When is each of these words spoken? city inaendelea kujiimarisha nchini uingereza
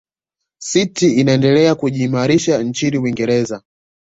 city 0.59 1.11
inaendelea 1.19 1.75
kujiimarisha 1.75 2.63
nchini 2.63 2.97
uingereza 2.97 3.61